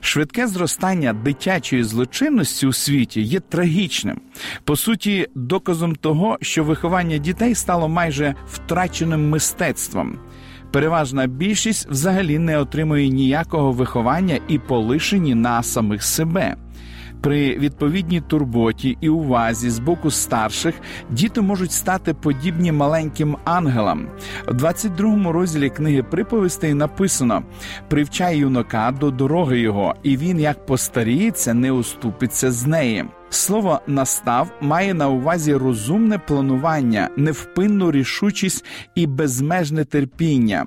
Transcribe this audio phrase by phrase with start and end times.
[0.00, 4.20] Швидке зростання дитячої злочинності у світі є трагічним,
[4.64, 10.18] по суті, доказом того, що виховання дітей стало майже втраченим мистецтвом.
[10.72, 16.56] Переважна більшість взагалі не отримує ніякого виховання і полишені на самих себе.
[17.20, 20.74] При відповідній турботі і увазі з боку старших
[21.10, 24.06] діти можуть стати подібні маленьким ангелам.
[24.48, 27.42] У 22-му розділі книги приповістей написано:
[27.88, 33.04] привчай юнака до дороги його, і він, як постаріється, не уступиться з неї.
[33.30, 40.66] Слово настав має на увазі розумне планування, невпинну рішучість і безмежне терпіння.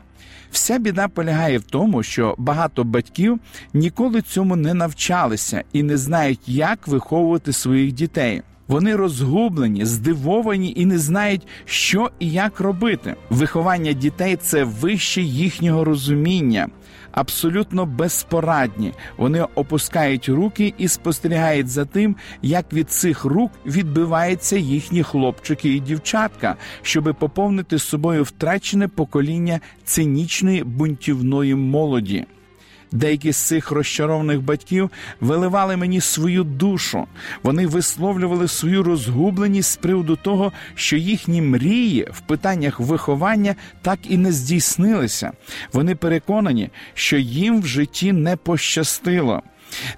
[0.53, 3.39] Вся біда полягає в тому, що багато батьків
[3.73, 8.41] ніколи цьому не навчалися і не знають, як виховувати своїх дітей.
[8.67, 13.15] Вони розгублені, здивовані і не знають, що і як робити.
[13.29, 16.67] Виховання дітей це вище їхнього розуміння
[17.13, 18.93] абсолютно безпорадні.
[19.17, 25.79] Вони опускають руки і спостерігають за тим, як від цих рук відбиваються їхні хлопчики і
[25.79, 32.25] дівчатка, щоби поповнити собою втрачене покоління цинічної бунтівної молоді.
[32.93, 34.91] Деякі з цих розчарованих батьків
[35.21, 37.05] виливали мені свою душу.
[37.43, 44.17] Вони висловлювали свою розгубленість з приводу того, що їхні мрії в питаннях виховання так і
[44.17, 45.31] не здійснилися.
[45.73, 49.41] Вони переконані, що їм в житті не пощастило.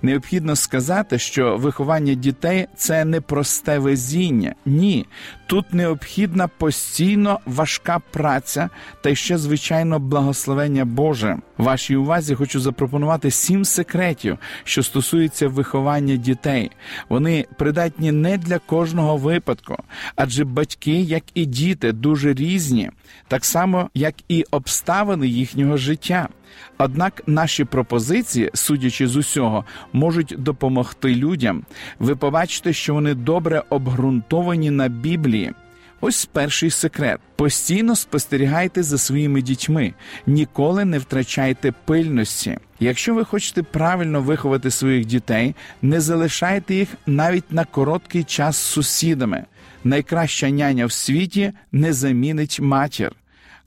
[0.01, 4.55] Необхідно сказати, що виховання дітей це не просте везіння.
[4.65, 5.05] Ні,
[5.47, 8.69] тут необхідна постійно важка праця
[9.01, 11.37] та ще, звичайно, благословення Боже.
[11.57, 16.71] Вашій увазі хочу запропонувати сім секретів, що стосуються виховання дітей.
[17.09, 19.77] Вони придатні не для кожного випадку,
[20.15, 22.91] адже батьки, як і діти, дуже різні,
[23.27, 26.29] так само як і обставини їхнього життя.
[26.77, 31.63] Однак наші пропозиції, судячи з усього, можуть допомогти людям.
[31.99, 35.53] Ви побачите, що вони добре обґрунтовані на Біблії.
[36.01, 39.93] Ось перший секрет: постійно спостерігайте за своїми дітьми,
[40.27, 42.57] ніколи не втрачайте пильності.
[42.79, 48.61] Якщо ви хочете правильно виховати своїх дітей, не залишайте їх навіть на короткий час з
[48.61, 49.45] сусідами.
[49.83, 53.11] Найкраща няня в світі не замінить матір.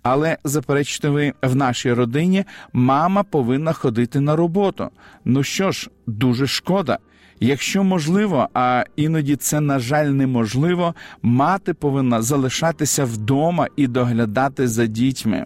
[0.02, 4.90] Але заперечте ви в нашій родині, мама повинна ходити на роботу.
[5.24, 6.98] Ну що ж, дуже шкода.
[7.40, 14.86] Якщо можливо, а іноді це, на жаль, неможливо, мати повинна залишатися вдома і доглядати за
[14.86, 15.44] дітьми.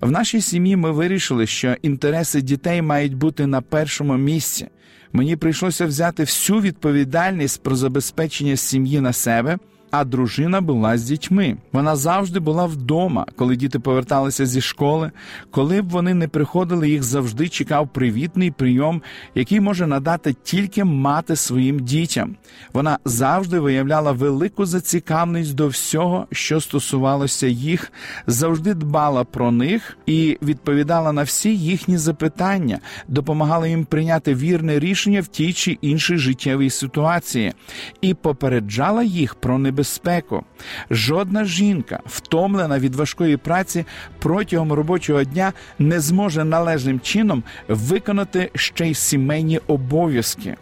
[0.00, 4.68] В нашій сім'ї ми вирішили, що інтереси дітей мають бути на першому місці.
[5.12, 9.58] Мені прийшлося взяти всю відповідальність про забезпечення сім'ї на себе
[9.96, 11.56] а дружина була з дітьми.
[11.72, 15.10] Вона завжди була вдома, коли діти поверталися зі школи.
[15.50, 19.02] Коли б вони не приходили, їх завжди чекав привітний прийом,
[19.34, 22.36] який може надати тільки мати своїм дітям.
[22.72, 27.92] Вона завжди виявляла велику зацікавленість до всього, що стосувалося їх,
[28.26, 32.78] завжди дбала про них і відповідала на всі їхні запитання,
[33.08, 37.52] допомагала їм прийняти вірне рішення в тій чи іншій життєвій ситуації
[38.00, 40.44] і попереджала їх про небезпеку безпеку.
[40.90, 43.84] Жодна жінка, втомлена від важкої праці
[44.18, 50.56] протягом робочого дня, не зможе належним чином виконати ще й сімейні обов'язки.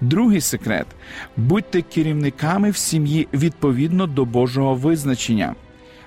[0.00, 0.86] Другий секрет:
[1.36, 5.54] будьте керівниками в сім'ї відповідно до Божого визначення.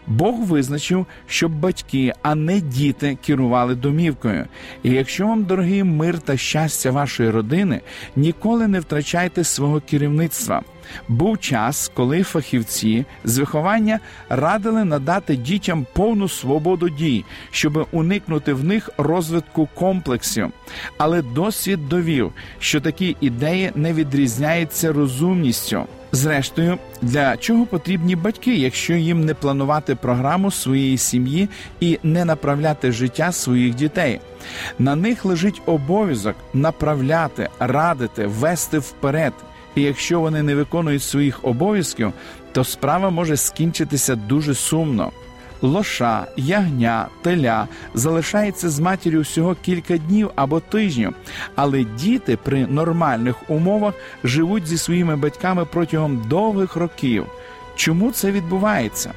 [0.07, 4.45] Бог визначив, щоб батьки, а не діти керували домівкою.
[4.83, 7.81] І якщо вам дорогий мир та щастя вашої родини,
[8.15, 10.63] ніколи не втрачайте свого керівництва.
[11.07, 13.99] Був час, коли фахівці з виховання
[14.29, 20.51] радили надати дітям повну свободу дій, щоб уникнути в них розвитку комплексів.
[20.97, 25.83] Але досвід довів, що такі ідеї не відрізняються розумністю.
[26.11, 31.49] Зрештою, для чого потрібні батьки, якщо їм не планувати програму своєї сім'ї
[31.79, 34.19] і не направляти життя своїх дітей?
[34.79, 39.33] На них лежить обов'язок направляти, радити, вести вперед.
[39.79, 42.13] І якщо вони не виконують своїх обов'язків,
[42.51, 45.11] то справа може скінчитися дуже сумно
[45.61, 51.15] лоша, ягня, теля залишається з матір'ю всього кілька днів або тижнів,
[51.55, 53.93] але діти при нормальних умовах
[54.23, 57.25] живуть зі своїми батьками протягом довгих років.
[57.75, 59.11] Чому це відбувається?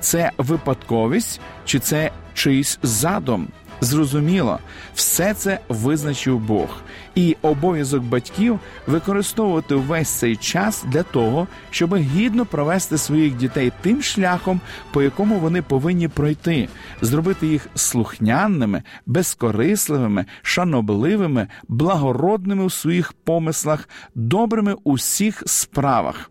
[0.00, 3.48] Це випадковість чи це чийсь задум?
[3.80, 4.58] Зрозуміло,
[4.94, 6.68] все це визначив Бог,
[7.14, 14.02] і обов'язок батьків використовувати весь цей час для того, щоб гідно провести своїх дітей тим
[14.02, 14.60] шляхом,
[14.92, 16.68] по якому вони повинні пройти,
[17.00, 26.30] зробити їх слухняними, безкорисливими, шанобливими, благородними у своїх помислах, добрими у всіх справах.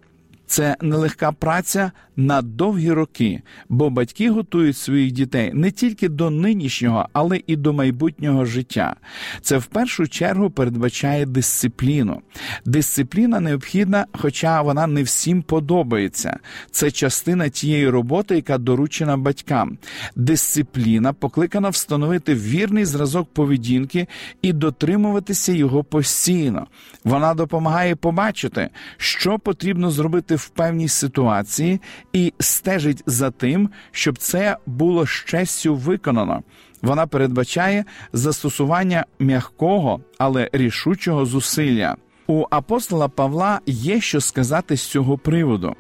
[0.50, 7.10] Це нелегка праця на довгі роки, бо батьки готують своїх дітей не тільки до нинішнього,
[7.14, 8.96] але і до майбутнього життя.
[9.42, 12.22] Це в першу чергу передбачає дисципліну.
[12.66, 16.40] Дисципліна необхідна, хоча вона не всім подобається.
[16.72, 19.78] Це частина тієї роботи, яка доручена батькам.
[20.16, 24.08] Дисципліна покликана встановити вірний зразок поведінки
[24.42, 26.68] і дотримуватися його постійно.
[27.04, 31.82] Вона допомагає побачити, що потрібно зробити в певній ситуації
[32.14, 36.44] і стежить за тим, щоб це було з честю виконано.
[36.82, 41.96] Вона передбачає застосування м'якого, але рішучого зусилля.
[42.28, 45.76] У апостола Павла є що сказати з цього приводу.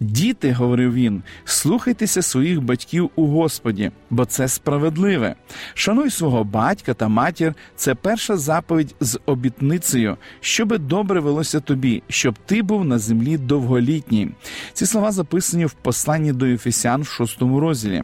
[0.00, 5.34] Діти, говорив він, слухайтеся своїх батьків у Господі, бо це справедливе.
[5.74, 12.34] Шануй свого батька та матір це перша заповідь з обітницею, щоби добре велося тобі, щоб
[12.46, 14.30] ти був на землі довголітній.
[14.72, 18.02] Ці слова записані в посланні до Ефесян в шостому розділі.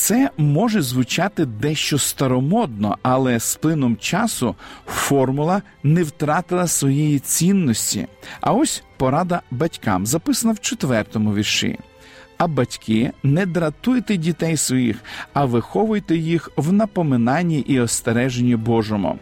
[0.00, 4.54] Це може звучати дещо старомодно, але з плином часу
[4.86, 8.06] формула не втратила своєї цінності.
[8.40, 11.78] А ось порада батькам записана в четвертому вірші.
[12.36, 14.96] А батьки не дратуйте дітей своїх,
[15.32, 19.18] а виховуйте їх в напоминанні і остереженні Божому.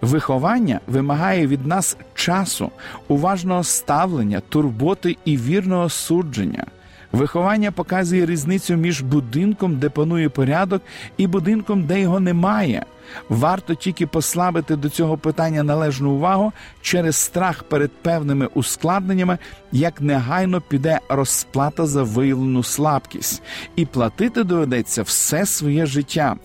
[0.00, 2.70] Виховання вимагає від нас часу,
[3.08, 6.66] уважного ставлення, турботи і вірного судження.
[7.12, 10.82] Виховання показує різницю між будинком, де панує порядок,
[11.16, 12.84] і будинком, де його немає.
[13.28, 16.52] Варто тільки послабити до цього питання належну увагу
[16.82, 19.38] через страх перед певними ускладненнями,
[19.72, 23.42] як негайно піде розплата за виявлену слабкість,
[23.76, 26.36] і платити доведеться все своє життя.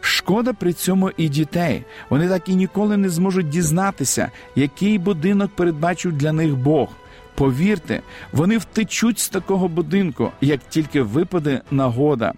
[0.00, 1.84] Шкода при цьому і дітей.
[2.10, 6.88] Вони так і ніколи не зможуть дізнатися, який будинок передбачив для них Бог.
[7.40, 8.02] Повірте,
[8.32, 12.32] вони втечуть з такого будинку, як тільки випаде нагода.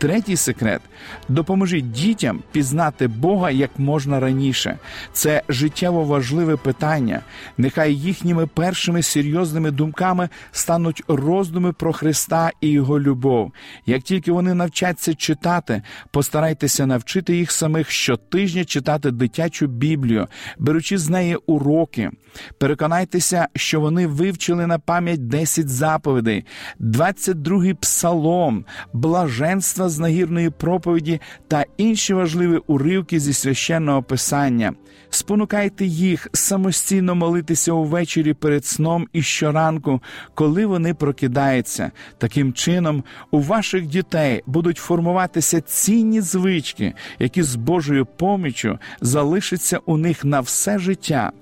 [0.00, 0.80] Третій секрет
[1.28, 4.78] допоможіть дітям пізнати Бога як можна раніше.
[5.12, 7.20] Це життєво важливе питання.
[7.58, 13.52] Нехай їхніми першими серйозними думками стануть роздуми про Христа і Його любов.
[13.86, 20.26] Як тільки вони навчаться читати, постарайтеся навчити їх самих щотижня читати дитячу Біблію,
[20.58, 22.10] беручи з неї уроки.
[22.58, 26.44] Переконайтеся, що вони вивчили на пам'ять 10 заповідей,
[26.80, 34.72] 22-й псалом, блаженства з нагірної проповіді та інші важливі уривки зі священного писання.
[35.10, 40.00] Спонукайте їх самостійно молитися увечері перед сном і щоранку,
[40.34, 41.90] коли вони прокидаються.
[42.18, 49.96] Таким чином, у ваших дітей будуть формуватися цінні звички, які з Божою поміччю залишаться у
[49.96, 51.32] них на все життя.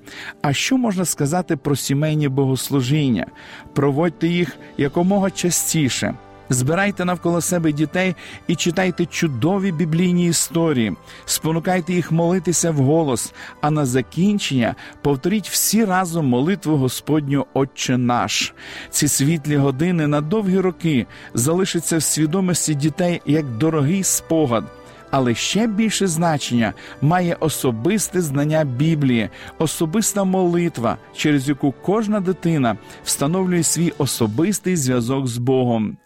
[0.43, 3.27] А що можна сказати про сімейні богослужіння?
[3.75, 6.15] Проводьте їх якомога частіше.
[6.51, 8.15] Збирайте навколо себе дітей
[8.47, 16.27] і читайте чудові біблійні історії, спонукайте їх молитися вголос, а на закінчення повторіть всі разом
[16.27, 18.55] молитву Господню Отче наш.
[18.91, 24.65] Ці світлі години на довгі роки залишаться в свідомості дітей як дорогий спогад.
[25.11, 33.63] Але ще більше значення має особисте знання Біблії, особиста молитва, через яку кожна дитина встановлює
[33.63, 35.97] свій особистий зв'язок з Богом.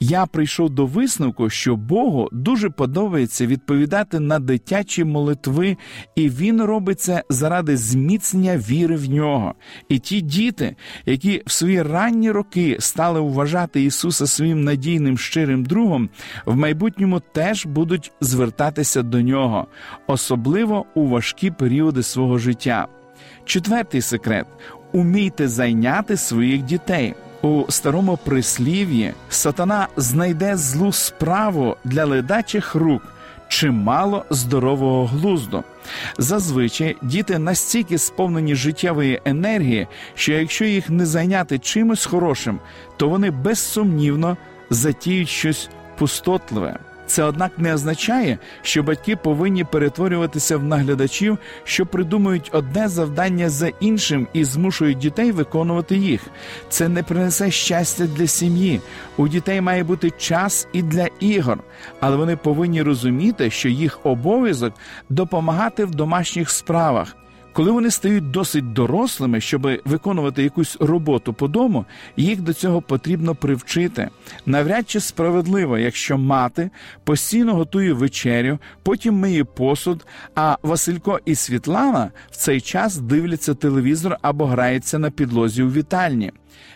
[0.00, 5.76] Я прийшов до висновку, що Богу дуже подобається відповідати на дитячі молитви,
[6.14, 9.54] і Він робить це заради зміцнення віри в нього.
[9.88, 16.08] І ті діти, які в свої ранні роки стали вважати Ісуса своїм надійним щирим другом,
[16.46, 19.66] в майбутньому теж будуть звертатися до нього,
[20.06, 22.86] особливо у важкі періоди свого життя.
[23.44, 24.46] Четвертий секрет
[24.92, 27.14] умійте зайняти своїх дітей.
[27.42, 33.02] У старому прислів'ї сатана знайде злу справу для ледачих рук
[33.48, 35.64] чимало здорового глузду.
[36.18, 42.60] Зазвичай діти настільки сповнені життєвої енергії, що якщо їх не зайняти чимось хорошим,
[42.96, 44.36] то вони безсумнівно
[44.70, 45.68] затіють щось
[45.98, 46.78] пустотливе.
[47.08, 53.68] Це, однак, не означає, що батьки повинні перетворюватися в наглядачів, що придумують одне завдання за
[53.68, 56.20] іншим і змушують дітей виконувати їх.
[56.68, 58.80] Це не принесе щастя для сім'ї.
[59.16, 61.58] У дітей має бути час і для ігор,
[62.00, 64.74] але вони повинні розуміти, що їх обов'язок
[65.08, 67.16] допомагати в домашніх справах.
[67.52, 71.84] Коли вони стають досить дорослими, щоб виконувати якусь роботу по дому,
[72.16, 74.08] їх до цього потрібно привчити.
[74.46, 76.70] Навряд чи справедливо, якщо мати
[77.04, 84.16] постійно готує вечерю, потім миє посуд, а Василько і Світлана в цей час дивляться телевізор
[84.22, 86.32] або граються на підлозі у вітальні.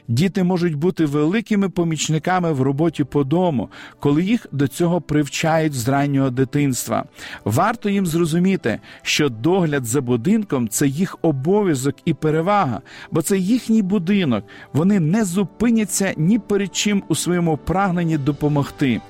[0.09, 3.69] Діти можуть бути великими помічниками в роботі по дому,
[4.01, 7.05] коли їх до цього привчають з раннього дитинства.
[7.45, 13.83] Варто їм зрозуміти, що догляд за будинком це їх обов'язок і перевага, бо це їхній
[13.83, 14.45] будинок.
[14.73, 19.01] Вони не зупиняться ні перед чим у своєму прагненні допомогти.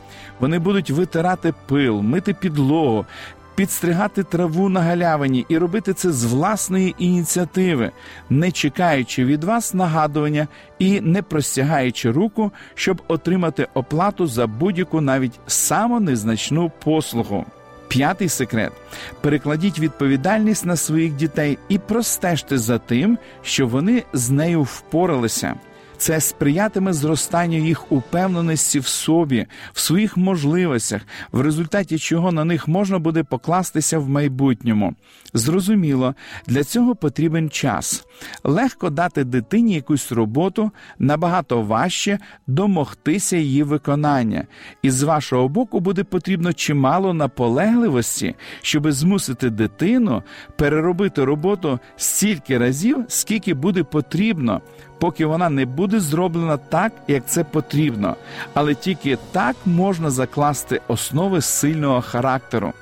[0.40, 3.06] Вони будуть витирати пил, мити підлогу,
[3.54, 7.90] підстригати траву на галявині і робити це з власної ініціативи,
[8.30, 15.40] не чекаючи від вас нагадування і не простягаючи руку, щоб отримати оплату за будь-яку навіть
[15.46, 17.44] самонезначну послугу.
[17.88, 18.72] П'ятий секрет:
[19.20, 25.54] перекладіть відповідальність на своїх дітей і простежте за тим, що вони з нею впоралися.
[26.02, 32.68] Це сприятиме зростанню їх упевненості в собі, в своїх можливостях, в результаті чого на них
[32.68, 34.94] можна буде покластися в майбутньому.
[35.34, 36.14] Зрозуміло,
[36.46, 38.06] для цього потрібен час.
[38.44, 44.46] Легко дати дитині якусь роботу, набагато важче домогтися її виконання,
[44.82, 50.22] і з вашого боку буде потрібно чимало наполегливості, щоб змусити дитину
[50.56, 54.60] переробити роботу стільки разів, скільки буде потрібно
[55.02, 58.16] поки вона не буде зроблена так, як це потрібно,
[58.54, 62.72] але тільки так можна закласти основи сильного характеру.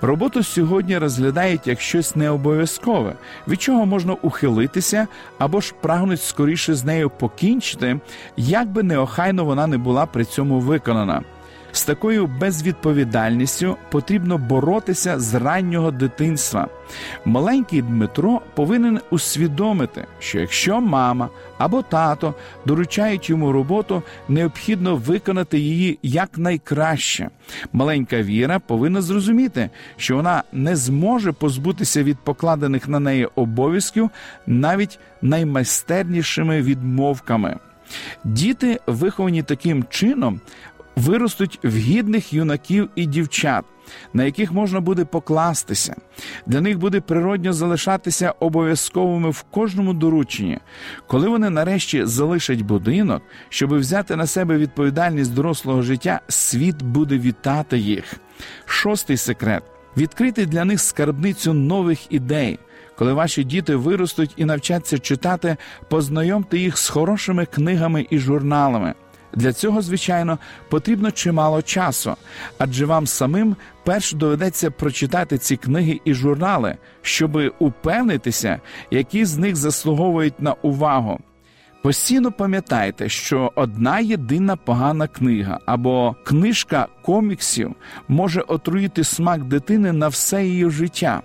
[0.00, 3.12] Роботу сьогодні розглядають як щось необов'язкове,
[3.48, 5.06] від чого можна ухилитися
[5.38, 8.00] або ж прагнуть скоріше з нею покінчити,
[8.36, 11.22] як би неохайно вона не була при цьому виконана.
[11.76, 16.68] З такою безвідповідальністю потрібно боротися з раннього дитинства.
[17.24, 21.28] Маленький Дмитро повинен усвідомити, що якщо мама
[21.58, 22.34] або тато
[22.66, 27.28] доручають йому роботу, необхідно виконати її якнайкраще.
[27.72, 34.10] Маленька Віра повинна зрозуміти, що вона не зможе позбутися від покладених на неї обов'язків
[34.46, 37.58] навіть наймайстернішими відмовками.
[38.24, 40.40] Діти, виховані таким чином,
[40.96, 43.64] виростуть в гідних юнаків і дівчат,
[44.12, 45.96] на яких можна буде покластися.
[46.46, 50.58] Для них буде природньо залишатися обов'язковими в кожному дорученні.
[51.06, 57.78] Коли вони нарешті залишать будинок, щоб взяти на себе відповідальність дорослого життя, світ буде вітати
[57.78, 58.14] їх.
[58.64, 59.62] Шостий секрет
[59.96, 62.58] відкрити для них скарбницю нових ідей.
[62.98, 65.56] Коли ваші діти виростуть і навчаться читати,
[65.88, 68.94] познайомте їх з хорошими книгами і журналами.
[69.36, 70.38] Для цього, звичайно,
[70.68, 72.16] потрібно чимало часу,
[72.58, 79.56] адже вам самим перш доведеться прочитати ці книги і журнали, щоби упевнитися, які з них
[79.56, 81.18] заслуговують на увагу.
[81.82, 87.74] Постійно пам'ятайте, що одна єдина погана книга або книжка коміксів
[88.08, 91.22] може отруїти смак дитини на все її життя.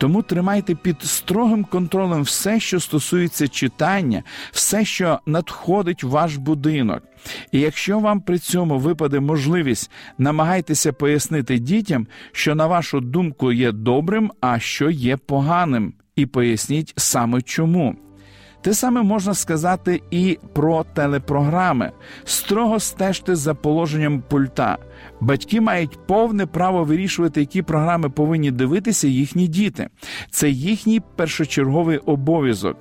[0.00, 7.02] Тому тримайте під строгим контролем все, що стосується читання, все, що надходить в ваш будинок.
[7.52, 13.72] І якщо вам при цьому випаде можливість, намагайтеся пояснити дітям, що на вашу думку є
[13.72, 17.96] добрим, а що є поганим, і поясніть саме чому.
[18.62, 21.92] Те саме можна сказати і про телепрограми.
[22.24, 24.78] Строго стежте за положенням пульта.
[25.20, 29.88] Батьки мають повне право вирішувати, які програми повинні дивитися їхні діти.
[30.30, 32.76] Це їхній першочерговий обов'язок.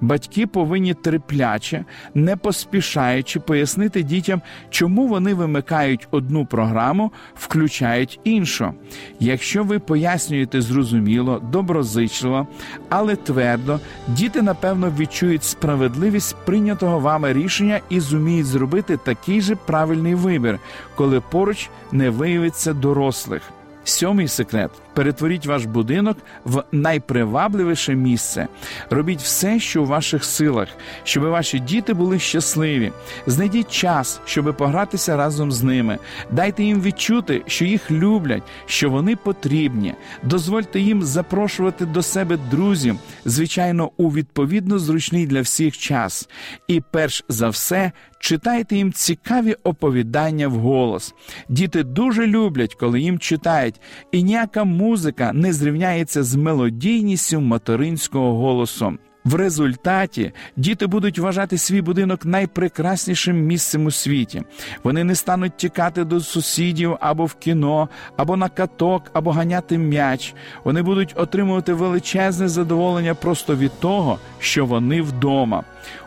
[0.00, 1.84] Батьки повинні терпляче,
[2.14, 8.72] не поспішаючи пояснити дітям, чому вони вимикають одну програму, включають іншу.
[9.20, 12.46] Якщо ви пояснюєте зрозуміло, доброзичливо,
[12.88, 20.14] але твердо, діти напевно відчують справедливість прийнятого вами рішення і зуміють зробити такий же правильний
[20.14, 20.58] вибір,
[20.94, 23.42] коли поруч не виявиться дорослих.
[23.84, 28.48] Сьомий секрет: перетворіть ваш будинок в найпривабливіше місце.
[28.90, 30.68] Робіть все, що у ваших силах,
[31.04, 32.92] щоб ваші діти були щасливі.
[33.26, 35.98] Знайдіть час, щоб погратися разом з ними.
[36.30, 39.94] Дайте їм відчути, що їх люблять, що вони потрібні.
[40.22, 46.28] Дозвольте їм запрошувати до себе друзів, звичайно, у відповідно зручний для всіх час.
[46.68, 51.14] І перш за все, читайте їм цікаві оповідання вголос.
[51.48, 53.80] Діти дуже люблять, коли їм читають,
[54.12, 54.85] і ніяка музика
[55.32, 58.98] не зрівняється з мелодійністю материнського голосу.
[59.26, 64.42] В результаті діти будуть вважати свій будинок найпрекраснішим місцем у світі.
[64.82, 70.34] Вони не стануть тікати до сусідів або в кіно, або на каток, або ганяти м'яч.
[70.64, 75.64] Вони будуть отримувати величезне задоволення просто від того, що вони вдома.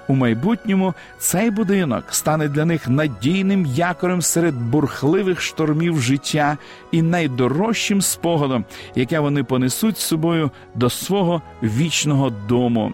[0.09, 6.57] У майбутньому цей будинок стане для них надійним якорем серед бурхливих штормів життя
[6.91, 12.93] і найдорожчим спогадом, яке вони понесуть з собою до свого вічного дому.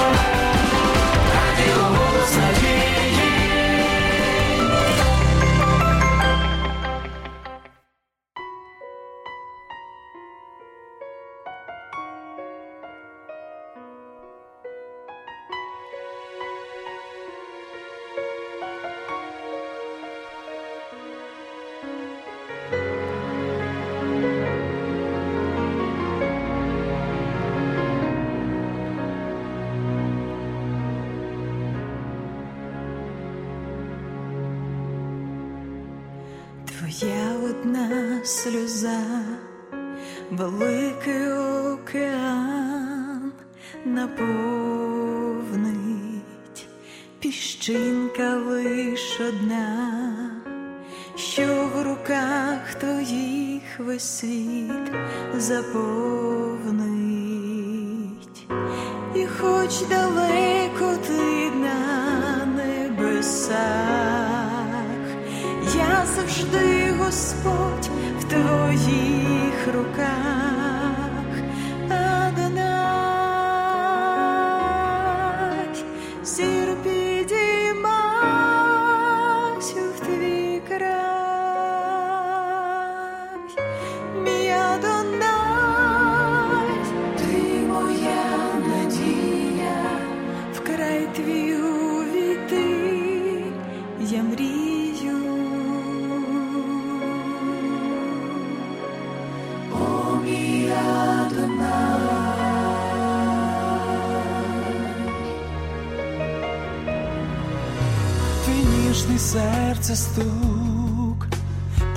[43.85, 45.47] Наповнить,
[47.19, 50.31] піщинка лиш одна,
[51.15, 54.91] що в руках твоїх весь світ
[55.37, 56.81] заповнить,
[59.15, 63.61] і хоч далеко ти на небесах.
[65.75, 67.89] Я завжди Господь
[68.19, 70.60] в твоїх руках,
[109.31, 111.27] серце стук,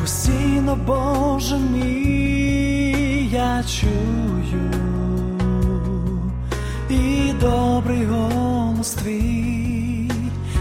[0.01, 4.71] постійно, Боже мій, я чую,
[6.91, 10.11] і добрий голос твій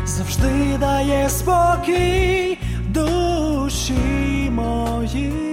[0.05, 2.57] завжди дає спокій
[2.89, 5.52] душі моїй.